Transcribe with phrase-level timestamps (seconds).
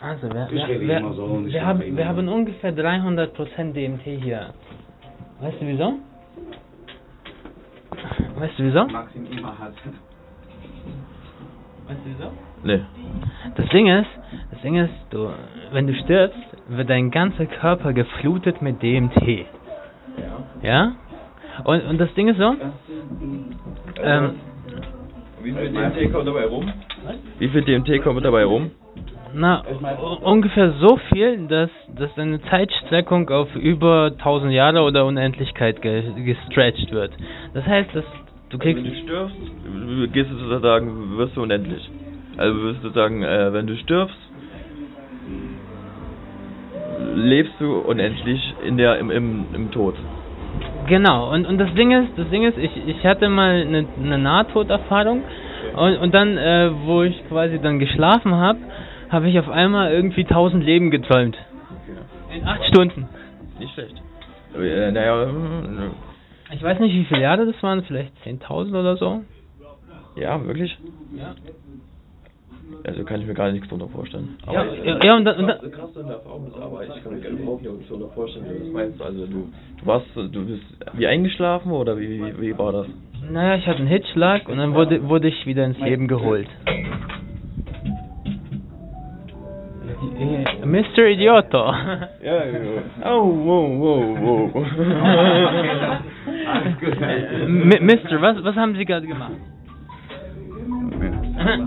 [0.00, 2.28] Also, wir, Ich wir, rede wir, immer so und ich wir, haben, immer wir haben
[2.28, 4.54] ungefähr 300% DMT hier.
[5.40, 5.94] Weißt du wieso?
[8.38, 8.86] Weißt du wieso?
[8.86, 9.72] Maxim immer hat.
[11.86, 12.30] Weißt du wieso?
[12.62, 12.80] Nee.
[13.56, 14.08] Das Ding ist,
[14.52, 15.30] das Ding ist, du,
[15.72, 16.38] wenn du stirbst,
[16.68, 19.46] wird dein ganzer Körper geflutet mit DMT.
[20.62, 20.92] Ja?
[21.64, 22.54] Und, und das Ding ist so,
[24.02, 24.34] ähm,
[25.42, 26.72] Wie viel DMT kommt dabei rum?
[27.38, 28.70] Wie viel DMT kommt dabei rum?
[29.38, 29.62] Na,
[30.02, 36.02] u- ungefähr so viel, dass, dass deine Zeitstreckung auf über 1000 Jahre oder Unendlichkeit ge
[36.24, 37.12] gestretched wird.
[37.54, 38.04] Das heißt, dass
[38.50, 41.88] du Also kriegst, wenn du stirbst, gehst du sozusagen, wirst du unendlich.
[42.36, 44.16] Also wirst du sagen, äh, wenn du stirbst,
[47.14, 49.94] lebst du unendlich in der im, im, im Tod.
[50.86, 54.18] Genau, und, und das Ding ist, das Ding ist, ich, ich hatte mal eine, eine
[54.18, 55.22] Nahtoderfahrung
[55.76, 58.58] und, und dann, äh, wo ich quasi dann geschlafen habe,
[59.10, 61.36] habe ich auf einmal irgendwie 1000 Leben geträumt.
[62.34, 63.08] In 8 Stunden.
[63.58, 64.00] Nicht schlecht.
[64.56, 69.22] Äh, naja, äh, Ich weiß nicht, wie viele Jahre das waren, vielleicht 10.000 oder so.
[70.16, 70.76] ja, wirklich?
[71.16, 71.34] Ja.
[72.84, 74.36] Also kann ich mir gar nichts drunter vorstellen.
[74.46, 77.14] Ja, ja, ja, und dann, und dann, krass in der Erfahrung ist, aber ich kann
[77.14, 79.02] mir gerne überhaupt nicht drunter vorstellen, wie du das meinst.
[79.02, 79.50] Also du,
[79.80, 80.62] du warst, du bist
[80.92, 82.86] wie eingeschlafen oder wie, wie, wie war das?
[83.30, 86.48] naja, ich hatte einen Hitzschlag und dann wurde, wurde ich wieder ins Leben geholt.
[90.00, 91.06] Äh, Mr.
[91.06, 91.58] Idioto.
[92.22, 92.44] Ja, ja.
[93.04, 94.66] Oh, wow, wow, wow.
[96.46, 96.96] Alles gut.
[97.46, 99.32] M- Mister, was, was haben Sie gerade gemacht?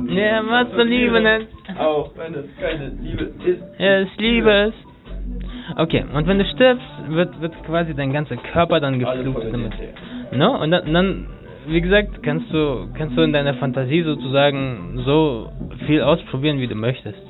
[0.08, 1.48] Ja, was du Liebe nennt.
[1.80, 3.64] Auch wenn es keine Liebe ist.
[3.80, 4.78] Ja, das Liebe ist.
[5.78, 9.73] Okay, und wenn du stirbst, wird, wird quasi dein ganzer Körper dann geflutet damit.
[10.34, 10.62] No?
[10.62, 11.28] Und dann, dann,
[11.68, 15.50] wie gesagt, kannst du, kannst du in deiner Fantasie sozusagen so
[15.86, 17.22] viel ausprobieren, wie du möchtest.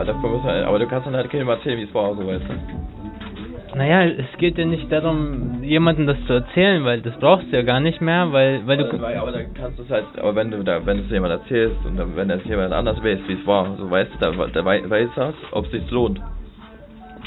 [0.00, 2.26] Aber, dafür muss man, aber du kannst dann halt keinem erzählen, wie es war, so
[2.26, 3.76] weißt du.
[3.76, 7.62] Naja, es geht ja nicht darum, jemandem das zu erzählen, weil das brauchst du ja
[7.62, 9.06] gar nicht mehr, weil, weil Aber, du...
[9.18, 11.76] aber dann kannst du es halt, aber wenn du da, wenn du es jemand erzählst
[11.84, 14.64] und dann, wenn es jemand anders weiß, wie es war, so weißt du, da, da
[14.64, 16.18] wei- weiß er, ob es sich lohnt.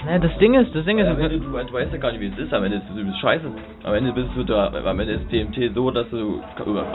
[0.05, 2.11] Naja, das Ding ist, das Ding ist, Ja, wenn du, du, du weißt ja gar
[2.11, 3.45] nicht, wie es ist, am Ende ist es scheiße.
[3.83, 6.41] Am Ende bist du da, am Ende ist DMT so, dass du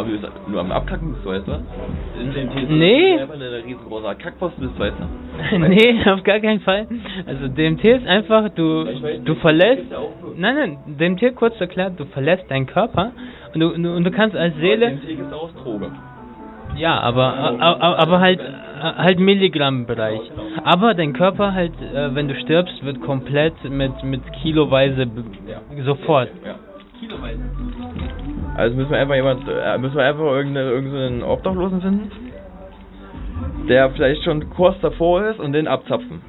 [0.06, 1.52] bist nur am Abkacken bist, weißt du?
[1.52, 3.16] Ist DMT so, Nee.
[3.16, 5.58] du einfach eine riesengroßer Kackpost bist, weißt du?
[5.68, 6.86] nee, auf gar keinen Fall.
[7.26, 10.00] Also DMT ist einfach, du, weiß, du verlässt, ja
[10.36, 13.12] nein, nein, DMT kurz erklärt, du verlässt deinen Körper
[13.54, 15.90] und du, und du kannst als Seele, DMT es auch Droge.
[16.76, 18.40] ja, aber, aber, aber halt,
[18.80, 20.20] halt Milligramm-Bereich.
[20.64, 25.24] Aber dein Körper halt, äh, wenn du stirbst, wird komplett mit, mit kiloweise be-
[25.84, 26.30] sofort.
[26.44, 26.54] Ja.
[27.00, 27.40] Kiloweise.
[28.56, 32.10] Also müssen wir einfach jemand, äh, müssen wir einfach irgendeine, irgendeinen Obdachlosen finden,
[33.68, 36.22] der vielleicht schon kurz davor ist und den abzapfen.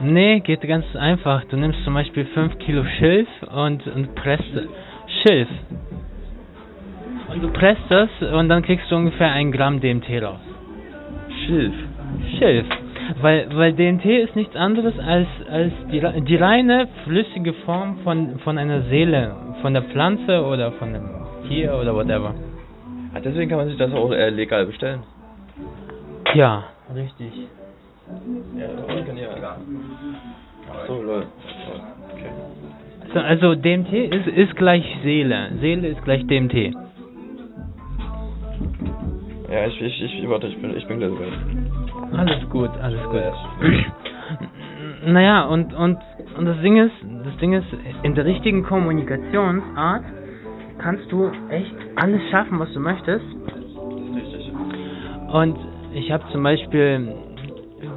[0.00, 1.44] Nee, geht ganz einfach.
[1.44, 4.44] Du nimmst zum Beispiel 5 Kilo Schilf und, und presst
[5.22, 5.48] Schilf.
[7.32, 10.40] Und du presst das und dann kriegst du ungefähr ein Gramm DMT raus.
[11.46, 11.74] Schilf.
[12.38, 12.66] Schilf.
[13.20, 18.58] Weil, weil DMT ist nichts anderes als, als die, die reine flüssige Form von, von
[18.58, 21.08] einer Seele, von der Pflanze oder von einem
[21.48, 22.34] Tier oder whatever.
[23.14, 25.00] Ah, deswegen kann man sich das auch äh, legal bestellen.
[26.34, 27.32] Ja, richtig.
[28.56, 29.56] Ja, das kann ja.
[30.86, 31.26] So, Leute.
[32.12, 32.30] Okay.
[33.14, 35.50] So, also DMT ist, ist gleich Seele.
[35.60, 36.74] Seele ist gleich DMT.
[39.50, 42.18] Ja, ich, ich, ich, warte, ich bin, ich bin gleich soweit.
[42.18, 43.22] Alles gut, alles gut.
[45.06, 45.96] Naja, und, und,
[46.36, 46.92] und das Ding ist,
[47.24, 47.66] das Ding ist,
[48.02, 50.02] in der richtigen Kommunikationsart
[50.78, 53.24] kannst du echt alles schaffen, was du möchtest.
[53.46, 54.52] Das ist richtig.
[55.32, 55.56] Und
[55.94, 57.14] ich habe zum Beispiel,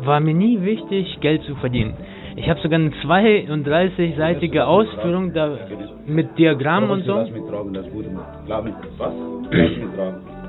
[0.03, 1.95] war mir nie wichtig, Geld zu verdienen.
[2.35, 5.57] Ich habe sogar eine 32-seitige Ausführung da
[6.05, 7.15] mit Diagrammen und so.
[7.15, 8.05] Lass mich tragen, das ist gut.
[8.45, 8.73] Glaub mir.
[8.97, 9.13] Was?
[9.51, 10.40] Lass mich tragen.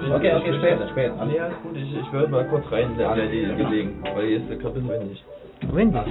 [0.00, 1.24] Ich, ich, ich Okay, ich okay, später, später.
[1.26, 4.36] Nee, alles gut, ich, ich würde mal kurz rein in der die gelegen, weil hier
[4.38, 5.24] ist ein bisschen windig.
[5.72, 6.02] Windig.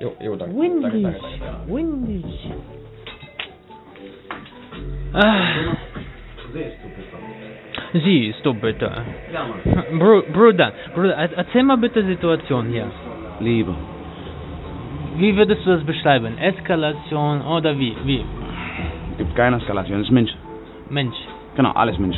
[0.00, 0.54] Jo, jo, danke.
[0.54, 1.02] Danke, Windig.
[1.02, 1.74] danke, danke.
[1.74, 2.50] Windig.
[5.12, 5.40] Ah,
[7.92, 8.90] siehst du bitte.
[9.32, 9.98] Ja, Mann.
[9.98, 12.86] Bru Bruder, Bruder, er- erzähl mal bitte Situation hier.
[13.40, 13.74] Liebe.
[15.16, 16.38] Wie würdest du das beschreiben?
[16.38, 17.96] Eskalation oder wie?
[18.04, 18.24] Wie?
[19.16, 20.30] Gibt keine Eskalation, das ist Mensch.
[20.90, 21.16] Mensch,
[21.56, 22.16] Genau, alles Mensch.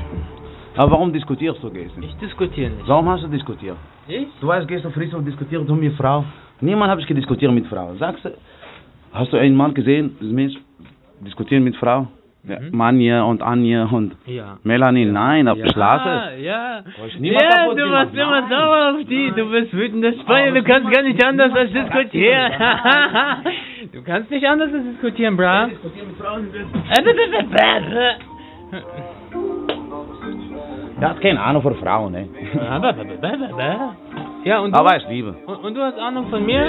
[0.77, 2.03] Aber warum diskutierst du gestern?
[2.03, 2.87] ich diskutiere nicht.
[2.89, 3.77] Warum hast du diskutiert?
[4.09, 4.27] Ich?
[4.41, 6.25] Du weißt, gestern frisch und diskutiert du mit Frau.
[6.61, 7.95] Niemand habe ich gediskutiert mit Frau.
[7.99, 8.31] Sagst du,
[9.13, 10.55] hast du einen Mann gesehen, das Mensch
[11.21, 12.07] diskutieren mit Frau?
[12.43, 12.71] Ja, Mhm.
[12.75, 14.57] Manje und Anje und Ja.
[14.63, 16.43] Melanie, nein, lasse Ja, es.
[16.43, 16.83] ja.
[17.05, 18.49] euch niemand Ja, kaputt du warst immer Nein.
[18.49, 19.31] sauer auf die.
[19.37, 20.53] Du bist wütender Spanier.
[20.55, 22.53] Du kannst gar nicht anders als diskutieren.
[23.93, 25.69] du kannst nicht anders als diskutieren, bra.
[28.73, 28.81] Äh,
[31.01, 32.29] Er hat keine Ahnung von Frauen, ne?
[34.45, 35.35] Ja, und du, Aber ich liebe.
[35.47, 36.67] und, und du hast Ahnung von mir?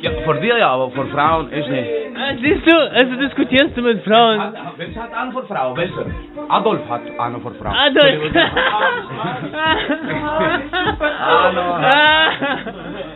[0.00, 1.90] Ja, von dir ja, aber von Frauen ich nicht.
[2.16, 4.40] Ah, siehst du, also diskutierst du mit Frauen.
[4.76, 5.76] Welcher hat Ahnung von Frauen?
[5.76, 6.06] Welcher?
[6.48, 7.74] Adolf hat Ahnung von Frauen.
[7.74, 8.32] Adolf.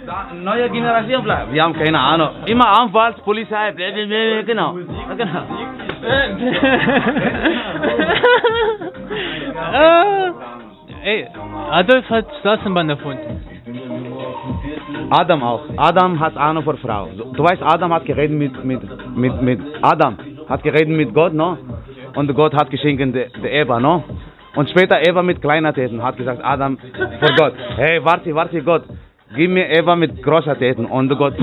[0.06, 1.53] Da, Neue Generation bleibt.
[1.53, 2.31] Wir haben keine Ahnung.
[2.47, 3.73] Immer Anwalt, Polizei,
[4.44, 4.75] genau.
[5.17, 5.43] Genau.
[9.56, 10.32] Ah.
[11.05, 11.26] Ey,
[11.70, 13.40] Adolf hat Straßenbahn erfunden.
[15.10, 15.62] Adam auch.
[15.76, 17.16] Adam hat Ahnung von Frauen.
[17.16, 18.82] Du, weißt, Adam hat geredet mit, mit,
[19.16, 20.16] mit, mit Adam,
[20.49, 21.56] hat geredet mit Gott, no?
[22.14, 24.05] Und Gott hat geschenkt der de Eva, no?
[24.56, 26.78] Und später Eva mit kleiner Täten hat gesagt, Adam
[27.20, 28.82] vor Gott, hey, warte, warte, Gott,
[29.34, 30.87] gib mir Eva mit großer Täten.
[30.87, 31.34] Und Gott,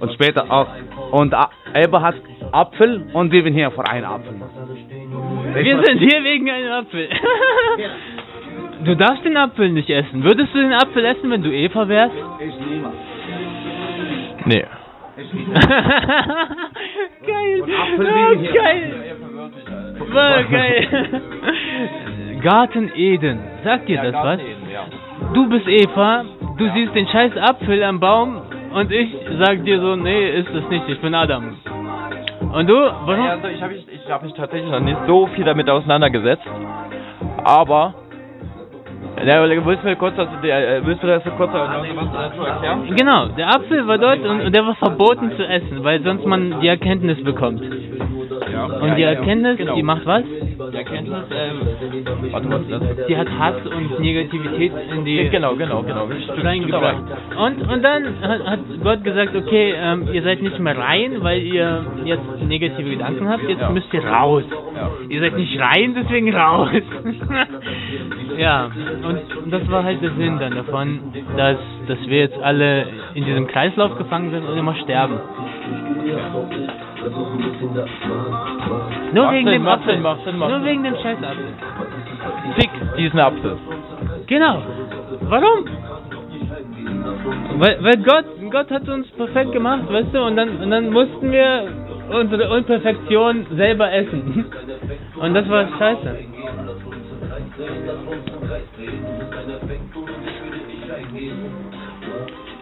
[0.00, 0.68] und später auch.
[1.12, 1.34] Und
[1.74, 2.16] Eva hat
[2.52, 4.34] Apfel und sind hier vor einem Apfel.
[5.54, 7.08] Wir sind hier wegen einem Apfel.
[8.84, 10.24] Du darfst den Apfel nicht essen.
[10.24, 12.14] Würdest du den Apfel essen, wenn du Eva wärst?
[12.38, 12.94] Ich niemand.
[14.46, 14.64] Nee.
[17.26, 17.62] geil.
[17.62, 19.16] Oh, geil.
[20.12, 21.20] War geil.
[22.42, 23.40] Garten Eden.
[23.64, 24.40] Sagt dir das was?
[25.34, 26.24] Du bist Eva,
[26.56, 28.40] du siehst den scheiß Apfel am Baum
[28.72, 31.56] und ich sag dir so, nee, ist es nicht, ich bin Adam.
[32.52, 33.24] Und du, warum?
[33.24, 36.46] Ja, also ich habe mich, ich hab mich tatsächlich noch nicht so viel damit auseinandergesetzt.
[37.44, 37.94] Aber.
[39.24, 42.96] Ja, willst du mir kurz, das, äh, willst du das kurz dazu erklären?
[42.96, 46.68] Genau, der Apfel war dort und der war verboten zu essen, weil sonst man die
[46.68, 47.60] Erkenntnis bekommt.
[48.52, 48.64] Ja.
[48.64, 49.74] Und die Erkenntnis, genau.
[49.74, 50.22] die macht was?
[50.24, 53.06] Die Erkenntnis, ähm, warte, was ist das?
[53.06, 56.08] Die hat Hass und Negativität in die Genau, genau, genau.
[56.42, 57.02] Reingebracht.
[57.36, 61.40] Und, und dann hat, hat Gott gesagt, okay, ähm, ihr seid nicht mehr rein, weil
[61.42, 63.70] ihr jetzt negative Gedanken habt, jetzt Ja.
[63.70, 64.44] müsst ihr raus.
[64.74, 64.90] Ja.
[65.08, 66.70] Ihr seid nicht rein, deswegen raus.
[68.38, 68.70] ja,
[69.02, 71.00] und das war halt der Sinn dann davon,
[71.36, 71.58] dass,
[71.88, 75.18] dass wir jetzt alle in diesem Kreislauf gefangen sind und immer sterben.
[76.06, 76.48] Nur
[79.14, 79.94] Macht wegen Sinn, dem macht Apfel.
[79.94, 80.68] Sinn, macht Sinn, macht Nur Sinn.
[80.68, 81.54] wegen dem scheiß Apfel.
[82.56, 83.56] Fick diesen Apfel.
[84.26, 84.62] Genau.
[85.22, 85.64] Warum?
[87.58, 91.30] Weil, weil Gott, Gott hat uns perfekt gemacht, weißt du, und dann, und dann mussten
[91.30, 91.68] wir
[92.10, 94.46] unsere Unperfektion selber essen.
[95.20, 96.16] Und das war scheiße.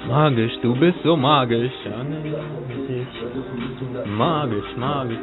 [0.09, 1.73] Magisch, du bist so magisch.
[4.07, 5.19] Magisch, magisch.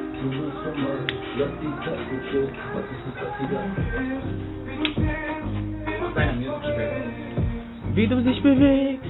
[7.93, 9.03] Wie du dich bewegst.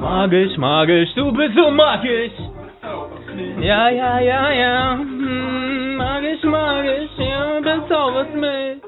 [0.00, 2.32] Magisch, magisch, du bist so magisch.
[3.60, 4.94] Ja, ja, ja, ja.
[4.98, 8.78] Hm, Magisch, magisch, ja, bezauberst mich.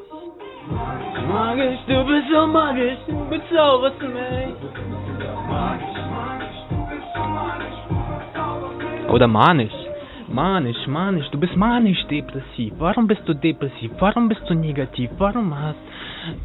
[1.29, 4.88] Magisch, du bist so magisch, du bezauberst mich.
[9.09, 9.73] Oder manisch.
[10.31, 12.75] Manisch, manisch, du bist manisch depressiv.
[12.79, 13.91] Warum bist du depressiv?
[13.99, 15.09] Warum bist du negativ?
[15.17, 15.79] Warum hast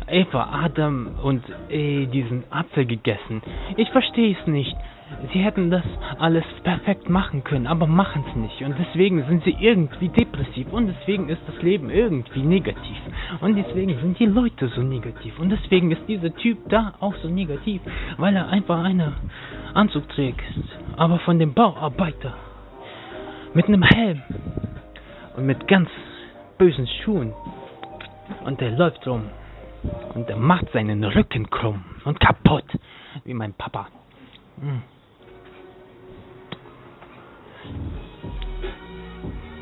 [0.08, 3.42] Eva, Adam und äh, diesen Apfel gegessen?
[3.76, 4.74] Ich verstehe es nicht.
[5.34, 5.84] Sie hätten das
[6.18, 8.62] alles perfekt machen können, aber machen es nicht.
[8.62, 10.72] Und deswegen sind sie irgendwie depressiv.
[10.72, 12.98] Und deswegen ist das Leben irgendwie negativ.
[13.42, 15.38] Und deswegen sind die Leute so negativ.
[15.40, 17.82] Und deswegen ist dieser Typ da auch so negativ,
[18.18, 19.14] weil er einfach einen
[19.74, 20.42] Anzug trägt.
[20.96, 22.34] Aber von dem Bauarbeiter.
[23.54, 24.22] Mit einem Helm.
[25.36, 25.90] Und mit ganz
[26.58, 27.34] bösen Schuhen.
[28.46, 29.30] Und der läuft rum.
[30.14, 32.66] Und er macht seinen Rücken krumm und kaputt.
[33.26, 33.88] Wie mein Papa.